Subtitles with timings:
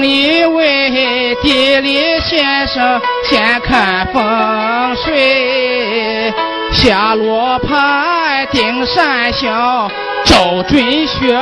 [0.00, 6.32] 另一位地理先生先看风水，
[6.72, 9.90] 下罗盘定山小，
[10.24, 11.34] 找准穴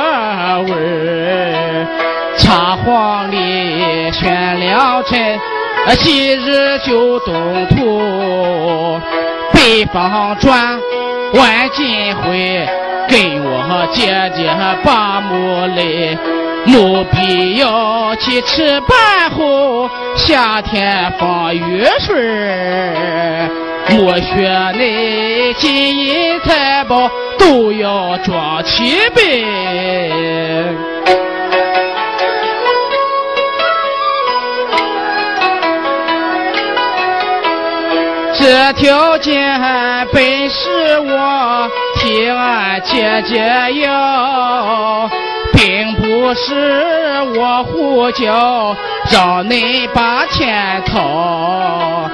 [0.67, 1.87] 位
[2.37, 5.39] 插黄历选良辰，
[5.97, 8.99] 吉日就动土，
[9.53, 10.77] 北方转
[11.35, 12.67] 万金回，
[13.07, 16.17] 跟我姐姐把木来。
[16.63, 22.15] 没必要去吃饭后，夏天放雨水
[23.89, 29.43] 莫学那金银财宝都要装齐备。
[38.33, 39.39] 这条街
[40.13, 45.09] 本是我替俺姐姐要。
[45.53, 46.53] 并不是
[47.35, 48.75] 我胡叫，
[49.11, 52.07] 让你把钱掏，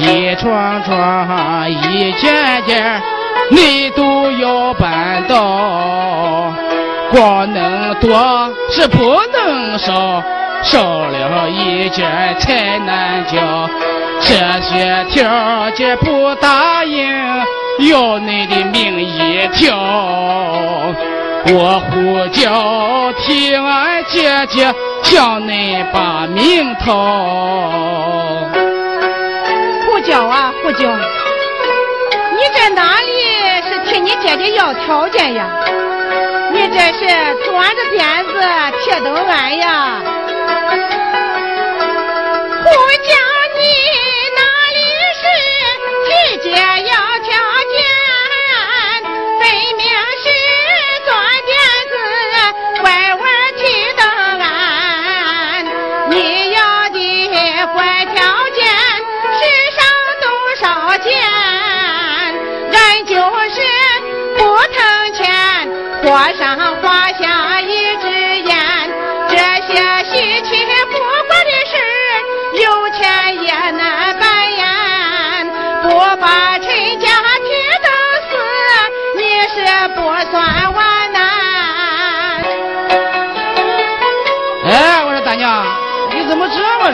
[0.00, 3.02] 一桩桩一件件，
[3.50, 6.50] 你都要办到。
[7.10, 10.22] 光能多是不能少，
[10.62, 13.68] 少了一件才难交。
[14.18, 17.06] 这些条件不答应，
[17.90, 19.76] 要你的命一条。
[21.48, 26.84] 我呼叫替俺姐姐向你把名讨。
[29.86, 33.10] 呼叫啊呼叫，你这哪里
[33.68, 35.46] 是替你姐姐要条件呀？
[36.52, 37.06] 你这是
[37.44, 38.32] 钻着辫子
[38.84, 40.00] 贴等俺呀？
[42.64, 42.70] 呼
[43.02, 43.10] 叫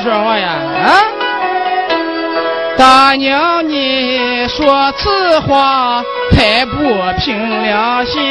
[0.09, 0.49] 说话呀？
[0.49, 1.05] 啊？
[2.79, 6.03] 大娘，你说此话。
[6.31, 6.79] 太不
[7.19, 8.23] 凭良心！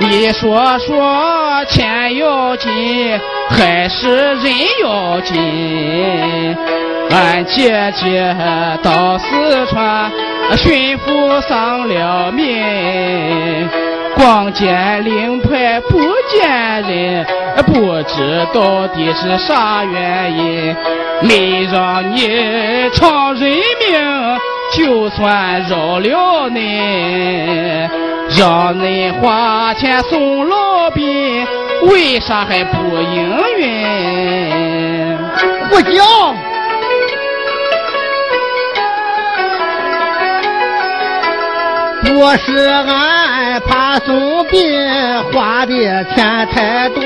[0.00, 2.70] 你说说钱要紧
[3.48, 4.44] 还是人
[4.84, 6.56] 要紧？
[7.10, 8.36] 俺姐姐
[8.84, 10.12] 到四川
[10.56, 13.68] 巡抚丧了命，
[14.16, 15.98] 光见令牌不
[16.30, 17.26] 见人，
[17.62, 20.76] 不知到底是啥原因，
[21.22, 24.38] 没让你偿人命。
[24.72, 27.88] 就算饶了你，
[28.36, 31.46] 让你花钱送老兵，
[31.82, 35.16] 为啥还不应允？
[35.70, 36.02] 不讲，
[42.02, 42.88] 不是俺
[43.60, 44.60] 怕送病
[45.32, 47.02] 花的钱太多。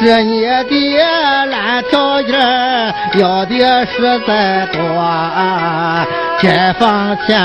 [0.00, 2.34] 是你的烂条件
[3.14, 4.78] 要的实在多，
[6.40, 7.38] 解放前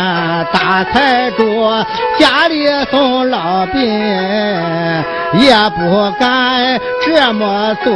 [0.51, 1.69] 大财主，
[2.17, 7.93] 家里送老兵也不敢这么做，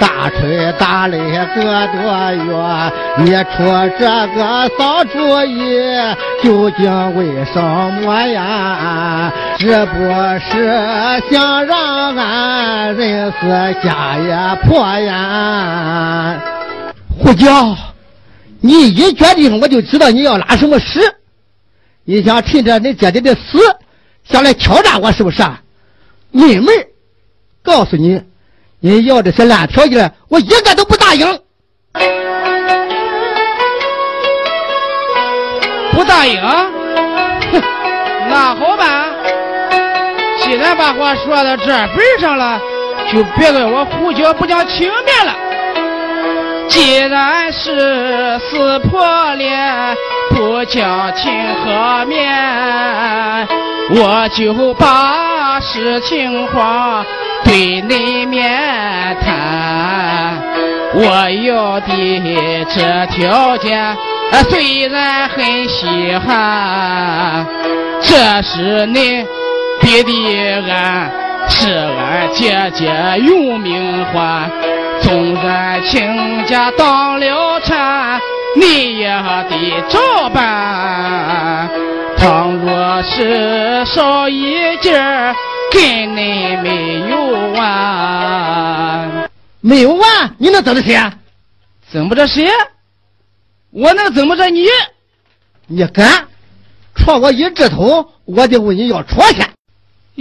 [0.00, 1.18] 大吹大擂
[1.54, 2.02] 个多
[2.32, 3.56] 月，你出
[3.98, 4.04] 这
[4.34, 5.78] 个馊主意
[6.42, 7.60] 究竟为什
[8.02, 9.32] 么呀？
[9.58, 9.98] 是不
[10.40, 13.46] 是想让俺人死？
[13.82, 16.40] 家也破呀！
[17.18, 17.76] 胡椒，
[18.60, 21.00] 你一决定我就知道你要拉什么屎。
[22.04, 23.58] 你想趁着你姐姐的死，
[24.24, 25.60] 想来挑战我是不是啊？
[26.34, 26.66] 妹妹，
[27.62, 28.20] 告诉你，
[28.80, 31.24] 你要这些烂条件，我一个都不答应。
[35.92, 36.42] 不答应？
[36.42, 37.62] 哼，
[38.28, 39.06] 那好办。
[40.42, 42.60] 既然把话说到这份上了。
[43.12, 45.36] 就别怪我胡搅不讲情面了。
[46.68, 49.94] 既然是撕破脸
[50.30, 53.46] 不讲情和面，
[53.90, 57.04] 我就把实情话
[57.44, 58.50] 对你面
[59.20, 60.38] 谈。
[60.94, 63.96] 我要的这条件
[64.48, 67.44] 虽然很稀罕，
[68.00, 69.26] 这是你
[69.80, 71.10] 逼的俺。
[71.46, 74.50] 是俺姐姐用命换。
[75.02, 78.18] 纵然亲家当了产，
[78.56, 79.08] 你也
[79.50, 81.68] 得照办。
[82.24, 84.94] 倘若是少一件
[85.70, 89.30] 跟你没有完，
[89.60, 90.98] 没有完，你能怎么谁？
[91.92, 92.48] 怎么着谁？
[93.72, 94.64] 我能怎么着你？
[95.66, 96.26] 你敢
[96.94, 99.40] 戳我一指头，我就问你要戳去！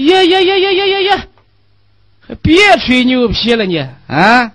[0.03, 1.27] 呀呀呀呀呀呀呀！
[2.41, 3.77] 别吹牛皮了你
[4.07, 4.51] 啊！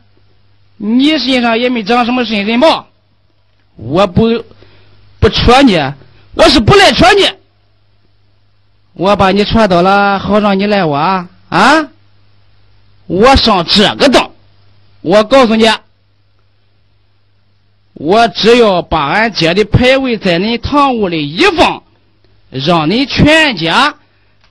[0.76, 2.88] 你身上也没长什么身份毛，
[3.76, 4.44] 我不
[5.18, 5.78] 不戳你，
[6.34, 7.26] 我是不来戳你。
[8.98, 11.88] 我把你踹倒了，好让你赖我啊！
[13.06, 14.28] 我上这个当，
[15.02, 15.70] 我告诉你，
[17.94, 21.84] 我只要把俺姐的牌位在你堂屋里一放，
[22.50, 23.94] 让你全家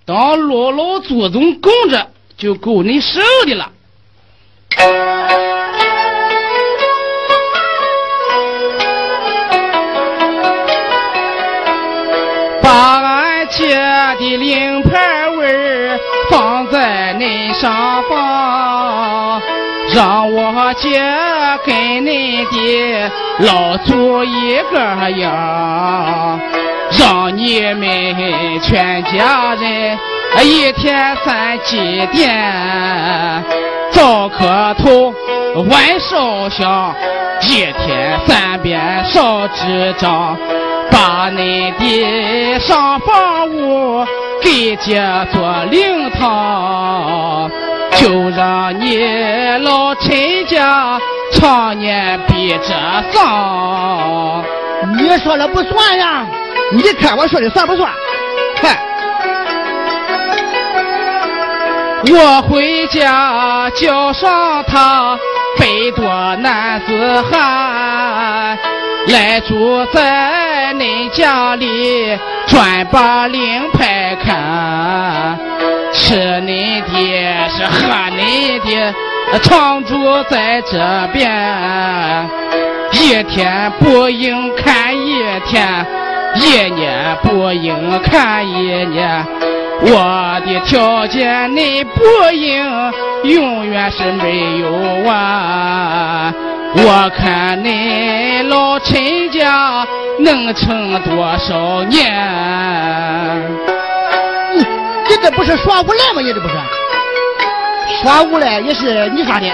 [0.05, 3.69] 当老老祖宗供着，就够你受的了。
[12.61, 13.06] 把
[14.19, 15.99] 的令牌位
[16.29, 19.41] 放在恁上方，
[19.93, 20.99] 让我姐
[21.65, 24.79] 跟恁的老祖一个
[25.11, 26.39] 样，
[26.99, 29.97] 让你们全家人
[30.43, 33.41] 一天三祭奠，
[33.91, 35.13] 早磕头
[35.69, 36.93] 晚烧香，
[37.41, 40.37] 一天三遍烧纸张。
[40.91, 44.05] 把你的上房屋
[44.41, 45.01] 给姐
[45.33, 47.49] 做灵堂，
[47.97, 48.97] 就让你
[49.61, 50.99] 老陈家
[51.33, 54.43] 常年逼着丧。
[54.97, 56.25] 你说了不算呀？
[56.71, 57.91] 你看我说的算不算？
[58.61, 58.77] 嗨，
[62.11, 65.17] 我回家叫上他
[65.57, 68.57] 百多男子汉。
[69.07, 72.17] 来住在恁家里，
[72.47, 75.37] 专把令牌看，
[75.93, 78.93] 吃恁的，是喝恁的，
[79.41, 80.77] 常住在这
[81.13, 82.29] 边，
[82.91, 85.85] 一天不应看一天，
[86.35, 89.25] 一年不应看一年，
[89.81, 92.91] 我的条件你不应
[93.23, 94.71] 永远是没有
[95.05, 96.33] 完。
[96.75, 99.85] 我看你老陈家
[100.19, 102.13] 能撑多少年？
[104.53, 104.59] 你
[105.09, 106.21] 你这不是耍无赖吗？
[106.21, 106.53] 你这不是
[108.01, 109.47] 耍无赖也是你耍的。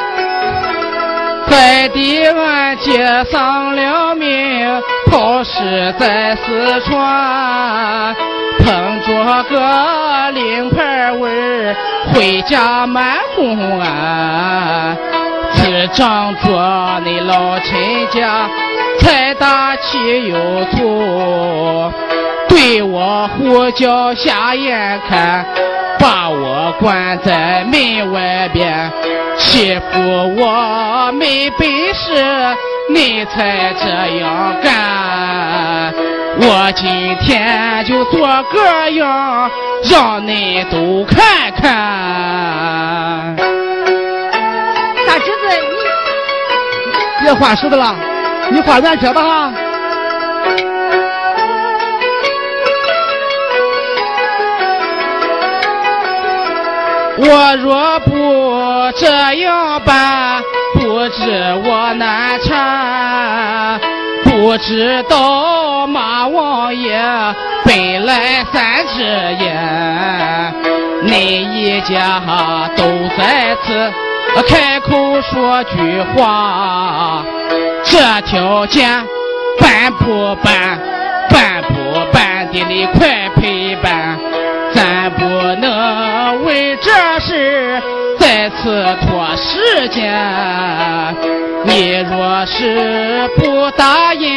[1.45, 8.15] 害得俺姐丧了命，抛尸在四川，
[8.59, 11.75] 碰着个令牌位，
[12.11, 14.97] 回家满公安。
[15.93, 18.49] 仗着你老陈家
[18.99, 21.91] 财大气又粗，
[22.49, 25.45] 对我呼叫下眼看，
[25.99, 28.91] 把我关在门外边，
[29.37, 29.81] 欺负
[30.35, 32.55] 我没本事，
[32.89, 35.93] 你才这样干。
[36.35, 39.51] 我今天就做个样，
[39.91, 43.35] 让你都看看。
[47.23, 47.95] 别画石头了，
[48.51, 49.53] 你画圆圈吧哈。
[57.15, 61.31] 我若不这样办，不知
[61.63, 63.79] 我难缠。
[64.25, 66.99] 不知道马王爷
[67.63, 70.53] 本来三只眼，
[71.03, 72.19] 你一家
[72.75, 72.83] 都
[73.17, 73.93] 在此。
[74.41, 77.23] 开口说句话，
[77.83, 78.89] 这条件
[79.59, 80.79] 办不办？
[81.29, 81.73] 办不
[82.11, 84.19] 办的你快陪办，
[84.73, 85.25] 咱不
[85.59, 87.81] 能为这事
[88.19, 90.13] 再次拖时间。
[91.65, 94.29] 你若是不答应，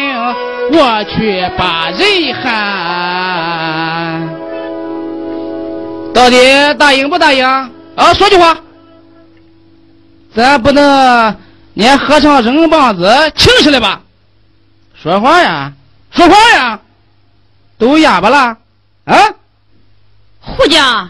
[0.73, 2.47] 我去把人喊。
[6.15, 6.39] 到底
[6.79, 7.45] 答应不答应？
[7.45, 8.57] 啊，说句话。
[10.37, 11.35] 咱不能
[11.73, 14.03] 连和尚扔棒子请起来吧？
[15.03, 15.73] 说话呀，
[16.11, 16.79] 说话呀，
[17.79, 18.59] 都哑巴了
[19.07, 19.17] 啊！
[20.41, 21.09] 胡家，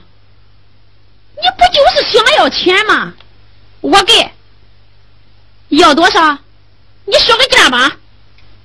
[1.42, 3.12] 你不就是想要钱吗？
[3.80, 4.30] 我给，
[5.70, 6.38] 要多少？
[7.04, 7.96] 你说个价吧。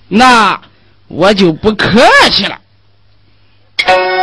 [0.10, 0.62] 那
[1.08, 2.00] 我就不客
[2.30, 2.62] 气了。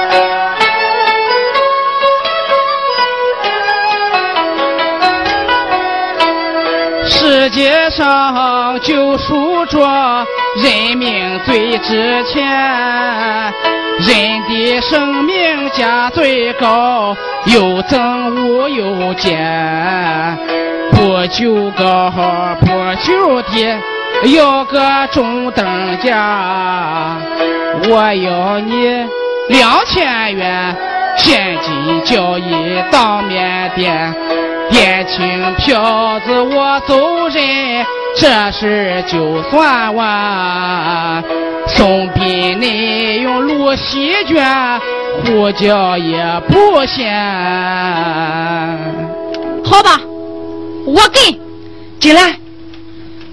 [7.49, 9.79] 世界上就数着
[10.63, 12.47] 人命最值钱，
[14.01, 20.39] 人的生命价最高，有增无有减，
[20.93, 22.13] 不求高
[22.61, 22.67] 不
[23.01, 23.67] 求低，
[24.37, 25.67] 要个中等
[26.01, 27.17] 价。
[27.89, 29.07] 我要你
[29.49, 30.77] 两千元
[31.17, 32.45] 现金交易
[32.93, 34.15] 当面店。
[34.71, 41.25] 点清票子，我走人，这事就算完。
[41.69, 44.81] 送给你用芦席卷，
[45.25, 47.13] 胡椒也不嫌。
[49.65, 50.01] 好吧，
[50.87, 51.39] 我给。
[52.01, 52.39] 进来，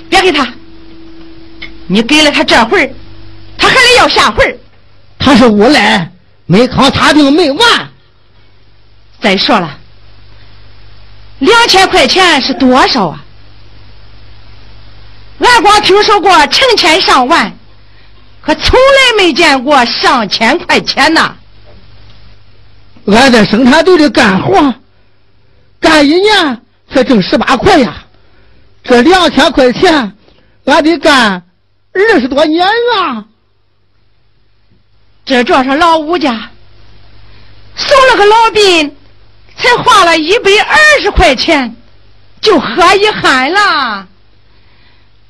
[0.10, 0.48] 别给他。
[1.88, 2.90] 你给了他这会儿，
[3.58, 4.58] 他还得要下回儿。
[5.20, 6.12] 他是无赖，
[6.46, 7.90] 没糠擦腚没完。
[9.22, 9.78] 再说了。
[11.40, 13.22] 两千块钱是多少啊？
[15.40, 17.52] 俺光听说过成千上万，
[18.42, 21.36] 可从来没见过上千块钱呐。
[23.08, 24.74] 俺在生产队里干活，
[25.80, 26.62] 干一年
[26.92, 28.02] 才挣十八块呀。
[28.84, 30.14] 这两千块钱，
[30.64, 31.44] 俺得干
[31.92, 33.26] 二十多年啊。
[35.26, 36.50] 这撞上老吴家，
[37.76, 38.96] 送了个老兵。
[39.58, 41.76] 才花了一百二十块钱，
[42.42, 44.08] 就喝一 hand 了。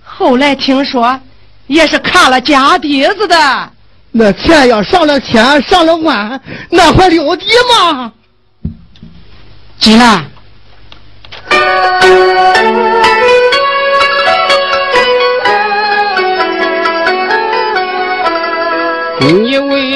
[0.03, 1.19] 后来听说
[1.67, 3.71] 也是看了家底子的。
[4.11, 6.39] 那钱要上了千，上了万，
[6.69, 7.45] 那还了得
[7.93, 8.11] 吗？
[9.77, 10.25] 进来。
[19.19, 19.94] 你为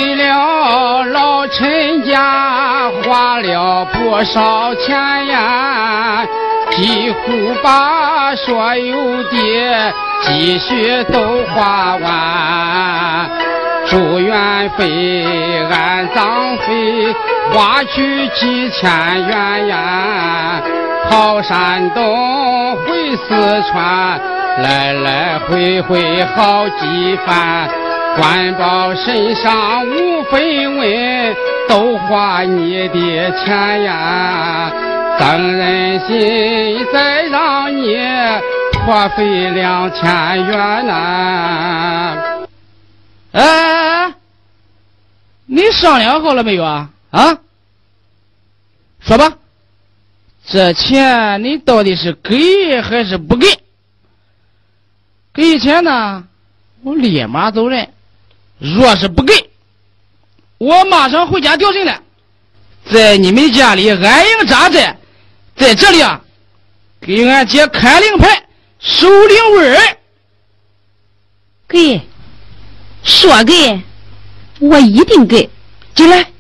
[4.19, 6.27] 了不少钱呀，
[6.71, 13.29] 几乎把所有的积蓄都花完，
[13.87, 17.15] 住院费、安葬费
[17.53, 18.91] 花去几千
[19.25, 20.61] 元呀，
[21.09, 24.19] 跑山东回四川，
[24.61, 27.69] 来来回回好几番，
[28.15, 31.35] 官报身上无分文。
[31.69, 34.71] 都花你的钱呀，
[35.19, 37.95] 等人心再让你
[38.71, 40.03] 破费两千
[40.47, 42.47] 元呐！
[43.33, 44.11] 哎，
[45.45, 46.89] 你商量好了没有啊？
[47.11, 47.37] 啊，
[49.01, 49.31] 说吧，
[50.47, 53.45] 这钱你到底是给还是不给？
[55.31, 56.23] 给钱呢，
[56.81, 57.85] 我立马走人；
[58.59, 59.49] 若是不给，
[60.57, 62.03] 我马上回家调人了，
[62.91, 64.97] 在你们家里安营扎寨，
[65.55, 66.21] 在这里啊，
[66.99, 68.47] 给俺姐开令牌，
[68.79, 69.97] 守灵位儿。
[71.69, 72.01] 给，
[73.03, 73.81] 说给，
[74.59, 75.49] 我一定给。
[75.95, 76.31] 进来，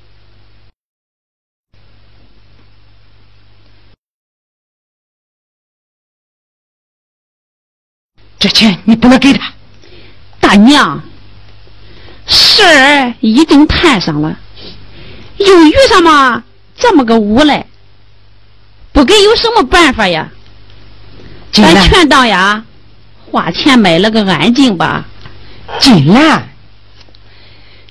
[8.37, 9.53] 这钱你不能给他，
[10.39, 11.01] 大娘。
[12.29, 14.37] 事儿已经摊上了，
[15.37, 16.43] 又遇上嘛
[16.77, 17.65] 这么个无赖，
[18.91, 20.29] 不给有什么办法呀？
[21.51, 22.63] 咱全当呀，
[23.31, 25.05] 花钱买了个安静吧。
[25.79, 26.49] 金兰，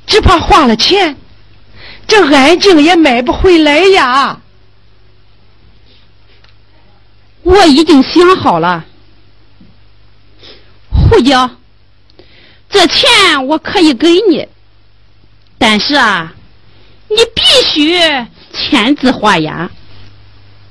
[0.06, 1.16] 只怕花了钱，
[2.06, 4.40] 这安静也买不回来呀。
[7.42, 8.84] 我已经想好了，
[10.90, 11.50] 胡椒。
[12.78, 14.46] 这钱我可以给你，
[15.58, 16.32] 但是啊，
[17.08, 17.98] 你必须
[18.52, 19.68] 签字画押。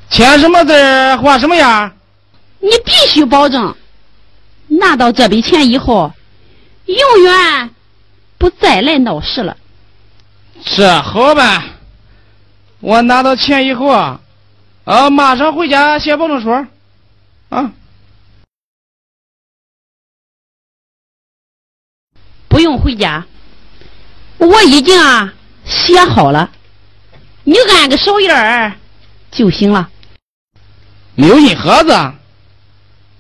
[0.10, 0.74] 签什么字
[1.18, 1.92] 画什么押？
[2.62, 3.76] 你必须保证
[4.68, 6.14] 拿到这笔钱以后，
[6.86, 7.72] 永远
[8.38, 9.58] 不再来闹事了。
[10.64, 11.62] 这好办，
[12.80, 14.22] 我拿到钱以后啊，
[14.86, 16.52] 啊，马上回家写保证书，
[17.50, 17.70] 啊。
[22.68, 23.26] 用回家，
[24.40, 25.34] 我已经啊
[25.64, 26.52] 写好了，
[27.46, 28.74] 你按个手印儿
[29.32, 29.90] 就行了。
[31.16, 32.12] 没有印盒子，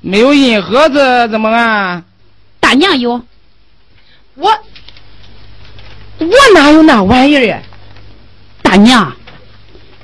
[0.02, 2.04] 没有印盒子怎么按？
[2.60, 3.24] 大娘有，
[4.36, 4.52] 我
[6.18, 7.64] 我哪有那玩意儿？
[8.62, 9.16] 大娘，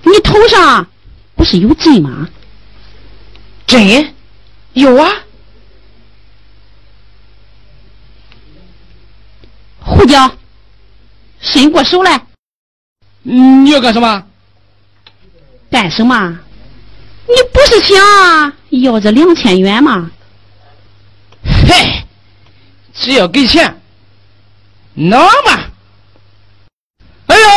[0.04, 0.88] 你头上
[1.36, 2.30] 不是有针吗？
[3.68, 4.14] 针
[4.72, 5.12] 有啊。
[9.94, 10.30] 胡椒，
[11.40, 12.26] 伸过手来。
[13.22, 14.24] 你要干什么？
[15.72, 16.40] 干什么？
[17.26, 20.12] 你不是想要这两千元吗？
[21.44, 22.06] 嘿，
[22.94, 23.82] 只要给钱，
[24.94, 25.72] 能吗？
[27.28, 27.48] 哎呀！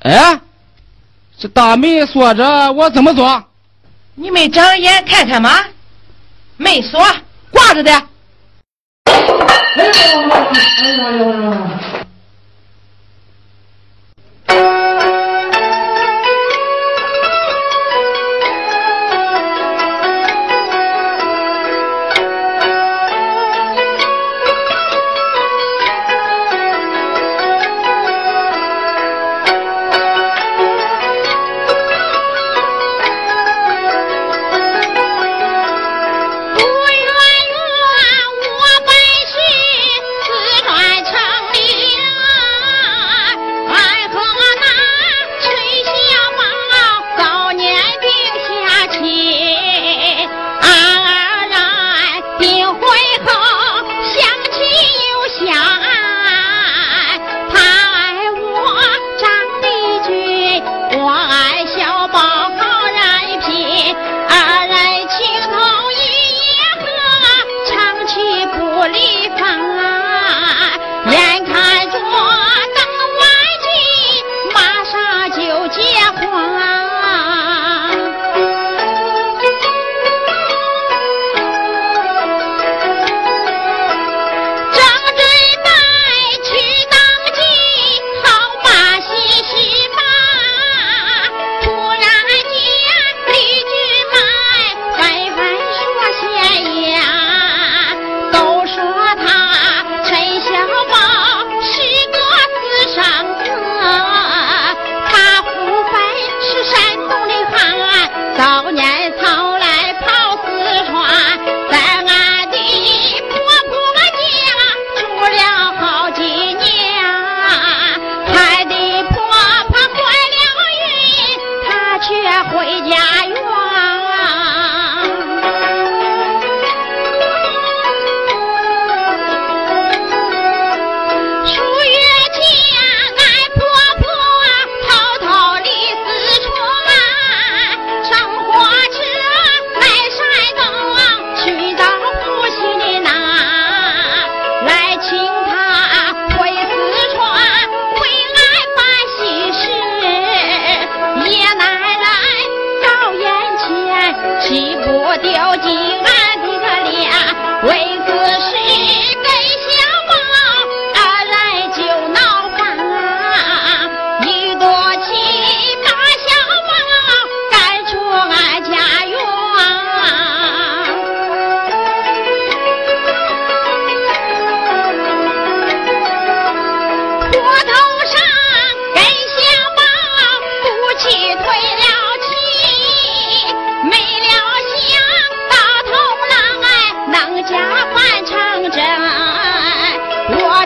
[0.00, 0.40] 哎，
[1.42, 3.44] 这大门锁着，我怎么做？
[4.14, 5.50] 你没长眼看看吗？
[6.56, 7.04] 没锁，
[7.50, 7.90] 挂着的。
[9.06, 9.20] 哎
[11.18, 11.32] 呦！
[14.46, 14.81] 哎呦！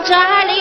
[0.07, 0.15] 这
[0.45, 0.56] 里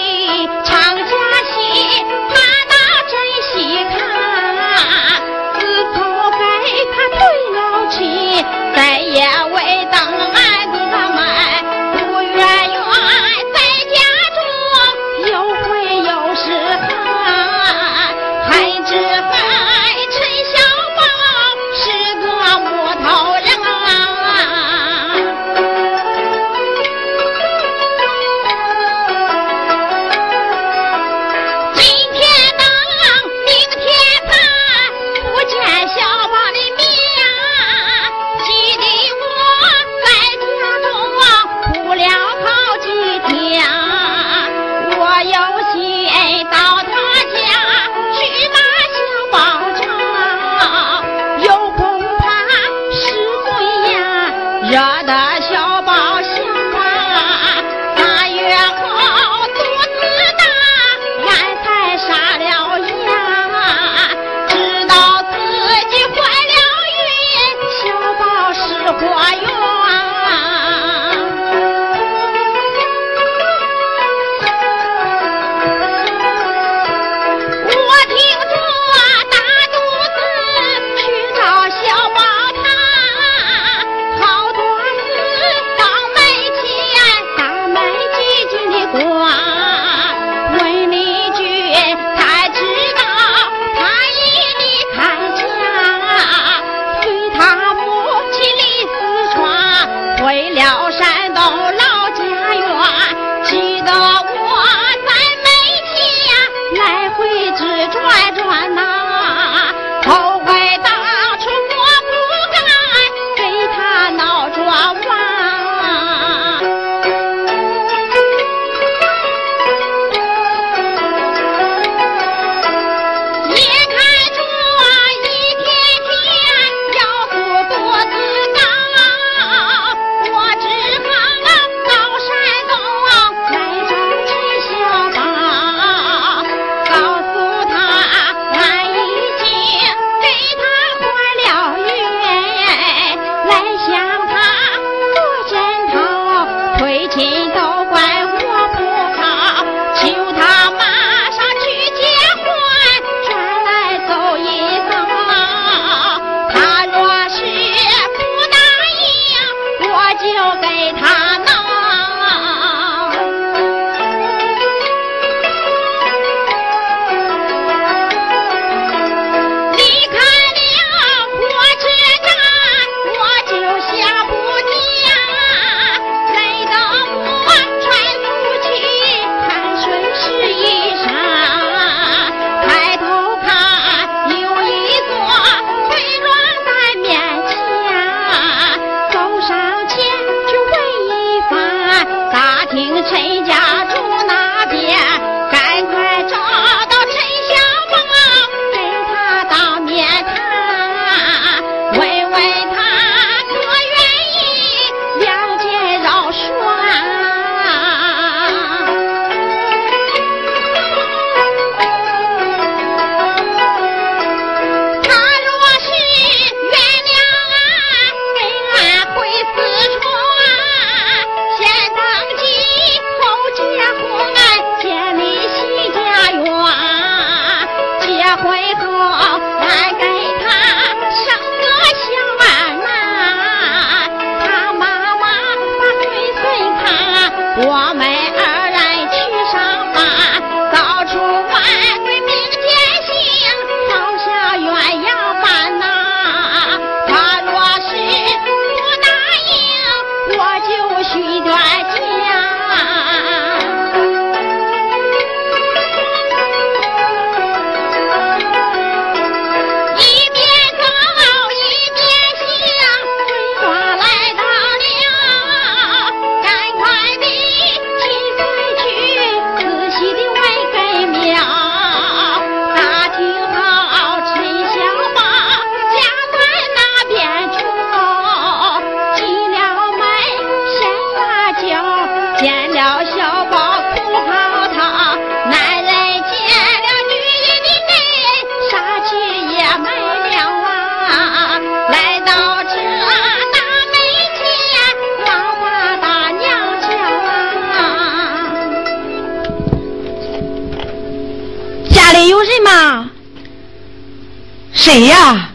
[304.86, 305.50] 谁呀？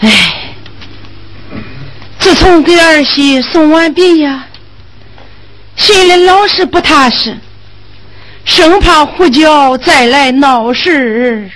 [0.00, 0.54] 哎，
[2.18, 4.46] 自从给儿媳送完殡呀，
[5.76, 7.36] 心里老是不踏实，
[8.46, 11.50] 生怕胡椒再来闹事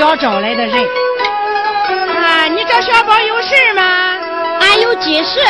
[0.00, 0.74] 像是胡椒招来的人。
[2.16, 4.16] 啊，你找小宝有事吗？
[4.60, 5.40] 俺有急事。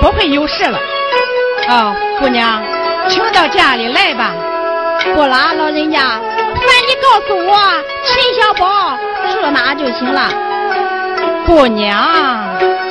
[0.00, 0.78] 不会有事了，
[1.68, 2.62] 哦，姑娘，
[3.08, 4.32] 请到家里来吧。
[5.14, 7.56] 不啦，老人家，反你告诉我
[8.04, 8.96] 陈小宝
[9.32, 10.30] 住哪就行了。
[11.46, 12.87] 姑娘。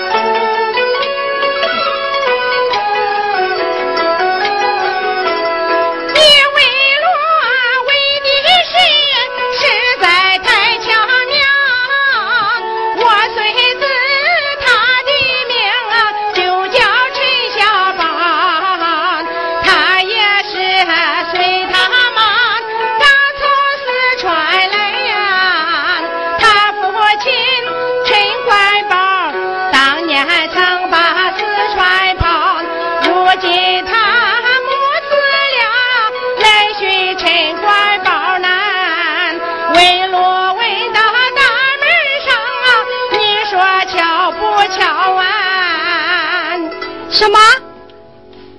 [47.18, 47.40] 什么？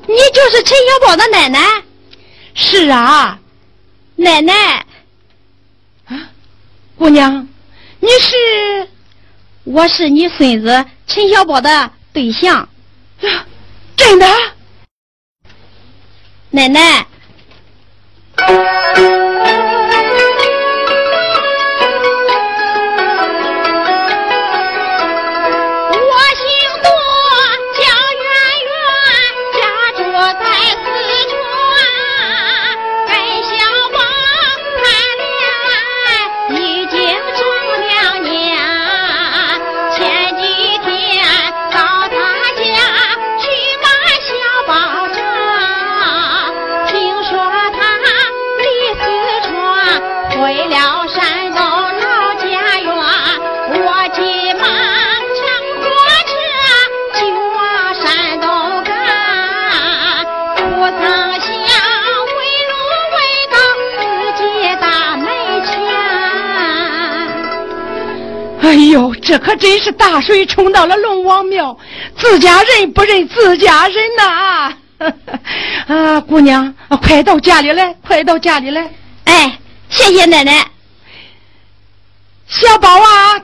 [0.08, 1.60] 你就是陈小宝的奶奶？
[2.54, 3.38] 是啊，
[4.16, 4.84] 奶奶。
[6.06, 6.28] 啊，
[6.96, 7.46] 姑娘，
[8.00, 8.88] 你是？
[9.62, 12.68] 我是你孙子陈小宝的对象。
[13.96, 14.26] 真的？
[16.50, 17.06] 奶奶。
[69.28, 71.78] 这可真是大水冲到了龙王庙，
[72.16, 74.74] 自家人不认自家人呐！
[75.86, 78.90] 啊，姑娘，快到家里来，快到家里来！
[79.24, 79.58] 哎，
[79.90, 80.66] 谢谢奶奶。
[82.46, 83.38] 小宝啊，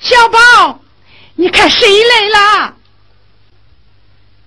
[0.00, 0.80] 小宝，
[1.34, 2.74] 你看谁来了？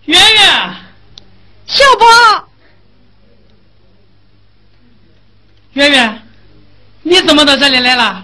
[0.05, 0.75] 圆圆，
[1.65, 2.47] 小宝，
[5.73, 6.21] 圆圆，
[7.01, 8.23] 你怎么到这里来了？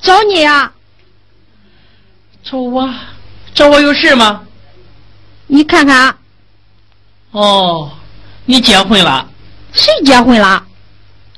[0.00, 0.72] 找你呀。
[2.50, 2.88] 找我？
[3.54, 4.40] 找我有事吗？
[5.48, 6.16] 你看看。
[7.32, 7.90] 哦，
[8.46, 9.28] 你结婚了？
[9.72, 10.64] 谁结婚了？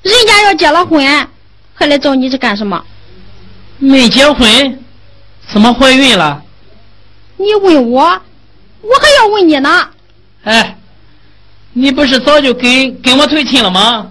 [0.03, 1.29] 人家要结了婚，
[1.75, 2.85] 还来找你这干什么？
[3.79, 4.85] 没结婚，
[5.49, 6.41] 怎么怀孕了？
[7.37, 9.89] 你问我，我还要问你呢。
[10.45, 10.79] 哎，
[11.73, 14.09] 你不是早就跟跟我退亲了吗？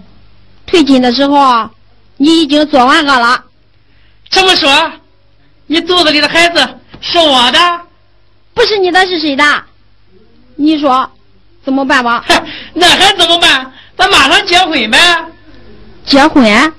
[0.66, 1.70] 退亲的时候，
[2.18, 3.46] 你已经做完恶了。
[4.30, 4.92] 这么说，
[5.68, 6.68] 你肚子里的孩子
[7.02, 7.60] 是我的？
[8.54, 9.44] 不是你的，是谁的？
[10.56, 11.10] 你说。
[11.62, 12.24] 怎么办吧？
[12.74, 13.72] 那还怎么办？
[13.96, 14.98] 咱马上结婚呗！
[16.06, 16.74] 结婚？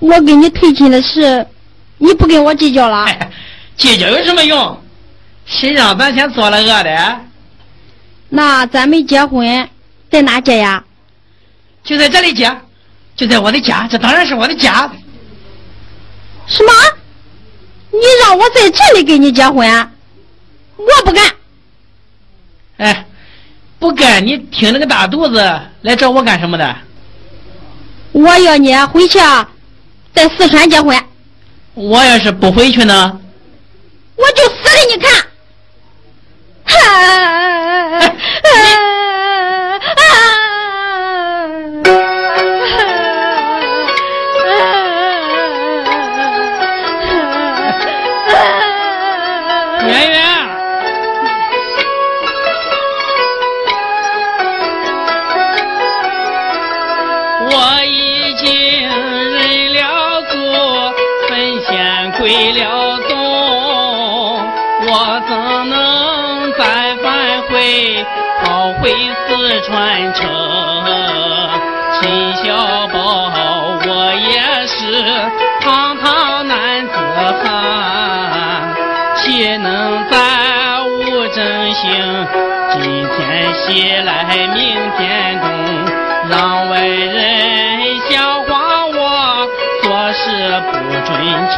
[0.00, 1.46] 我跟你退亲的事，
[1.96, 3.06] 你不跟我计较了？
[3.76, 4.82] 计较有什么用？
[5.46, 7.20] 谁让咱先做了恶的？
[8.28, 9.70] 那咱们结婚，
[10.10, 10.84] 在哪结呀？
[11.84, 12.54] 就在这里结，
[13.16, 13.86] 就在我的家。
[13.88, 14.90] 这当然是我的家。
[16.46, 16.72] 什么？
[17.90, 19.90] 你让我在这里跟你结婚？
[20.76, 21.34] 我不干。
[22.76, 23.06] 哎，
[23.78, 24.24] 不干！
[24.24, 26.76] 你挺着个大肚子来找我干什么的？
[28.12, 29.18] 我要你回去，
[30.14, 30.96] 在四川结婚。
[31.74, 33.20] 我要是不回去呢？
[34.16, 35.26] 我就死给你看！
[36.64, 36.74] 哈！
[69.68, 70.26] 传承，
[72.00, 72.56] 秦小
[72.88, 72.96] 宝，
[73.84, 75.04] 我也是
[75.60, 76.94] 堂堂男子
[77.44, 78.74] 汉，
[79.14, 80.16] 岂能再
[80.82, 82.26] 无正形？
[82.70, 84.56] 今天喜来明
[84.96, 85.46] 天动，
[86.30, 89.46] 让外人笑话我
[89.82, 91.10] 做事不准
[91.50, 91.56] 成，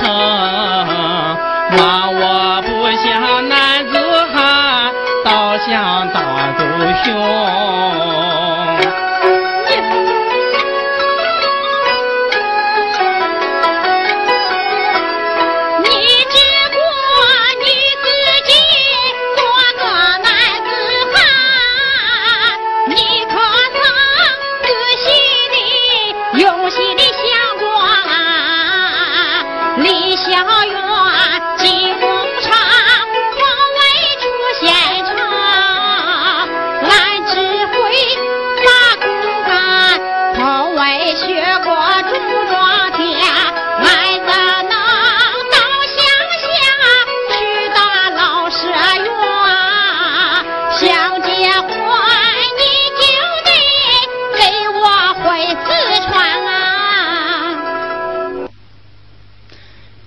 [1.79, 1.79] 骂
[2.11, 3.95] 我不像男子
[4.35, 4.93] 汉，
[5.25, 6.19] 倒像大
[6.59, 6.65] 狗
[7.05, 7.80] 熊。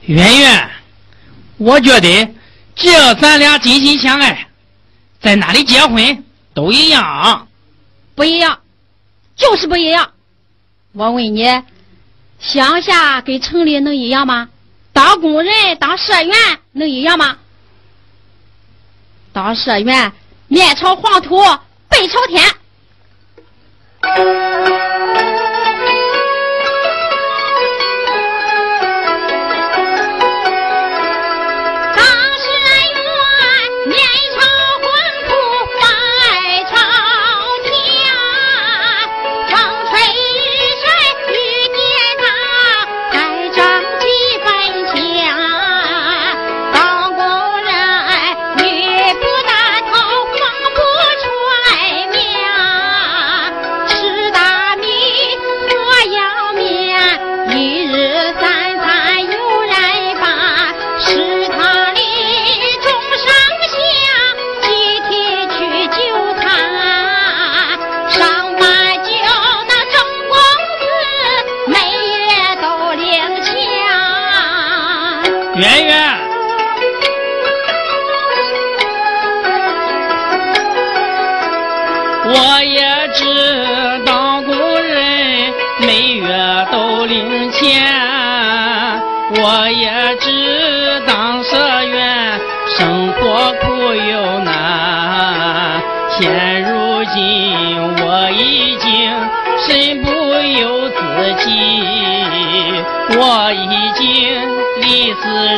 [0.06, 0.70] 圆圆，
[1.58, 2.36] 我觉得
[2.76, 4.48] 只要咱俩真心相爱，
[5.22, 7.48] 在哪里结婚都一样。
[8.16, 8.60] 不一样，
[9.36, 10.12] 就是不一样。
[10.92, 11.46] 我问你，
[12.40, 14.50] 乡下跟城里能一样吗？
[14.92, 16.36] 当工人、当社员
[16.74, 17.38] 能一样吗？
[19.32, 20.12] 当社员，
[20.48, 21.42] 面朝黄土
[21.90, 22.44] 背朝天。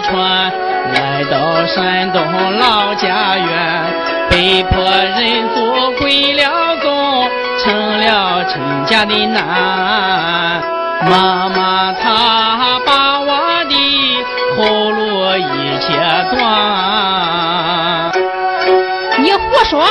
[0.05, 0.51] 川
[0.93, 2.21] 来到山东
[2.59, 3.83] 老家园。
[4.29, 7.29] 被迫认祖归了宗，
[7.59, 10.61] 成了成家的难。
[11.09, 13.73] 妈妈她把我的
[14.57, 15.85] 后路一切
[16.31, 16.35] 断。
[19.19, 19.85] 你胡说！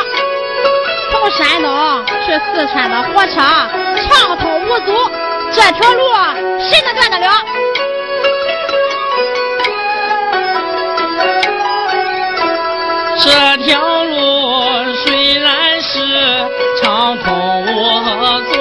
[1.10, 4.92] 从山东去四川的火车畅通无阻，
[5.52, 6.00] 这条路
[6.58, 7.26] 谁能断得了？
[13.24, 15.94] 这条路虽然是。
[16.82, 17.66] 畅通无
[18.42, 18.52] 阻，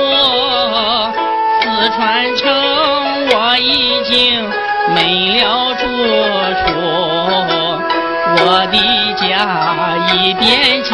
[1.62, 2.00] 四川
[2.38, 2.42] 城
[3.32, 4.48] 我已经
[4.96, 4.98] 没
[5.42, 5.84] 了住
[6.62, 6.64] 处，
[8.38, 8.42] 我
[8.72, 8.78] 的
[9.16, 9.22] 家
[10.14, 10.92] 已变成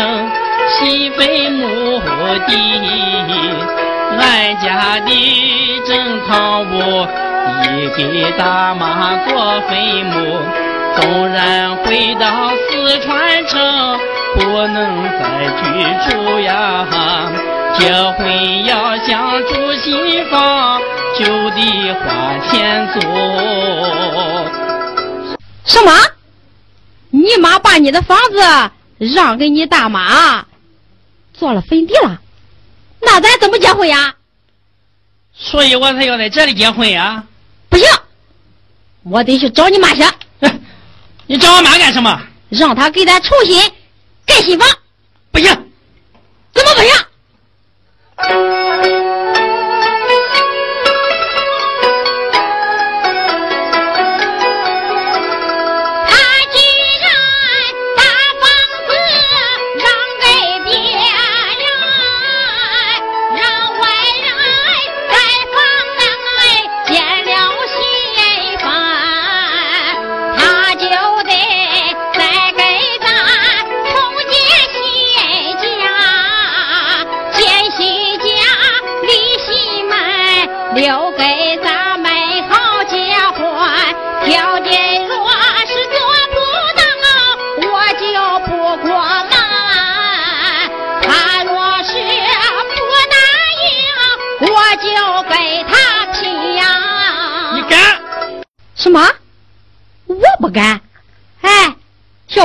[0.69, 1.19] 新坟
[1.51, 1.61] 墓
[2.47, 2.51] 地，
[4.17, 4.65] 俺家
[5.05, 5.09] 的
[5.85, 5.91] 正
[6.25, 6.73] 堂屋
[7.65, 7.65] 已
[7.95, 8.81] 给大妈
[9.27, 9.29] 做
[9.67, 10.17] 坟墓，
[10.99, 13.99] 纵然回到四川城。
[14.35, 17.31] 不能再居住呀！
[17.77, 20.79] 结婚要想住新房，
[21.17, 22.99] 就得花钱租。
[25.65, 25.91] 什么？
[27.09, 30.45] 你妈把你的房子让给你大妈，
[31.33, 32.19] 做了坟地了？
[33.01, 34.13] 那咱怎么结婚呀？
[35.33, 37.23] 所以我才要在这里结婚呀！
[37.69, 37.87] 不行，
[39.03, 40.03] 我得去找你妈去。
[41.29, 42.19] 你找我妈干什么？
[42.49, 43.71] 让她给咱重新。
[44.25, 44.67] 盖新房，
[45.29, 45.47] 不行，
[46.55, 48.58] 怎么不行？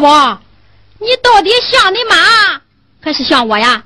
[0.05, 0.38] 宝，
[0.98, 2.61] 你到底像你妈，
[3.00, 3.84] 还是像我呀？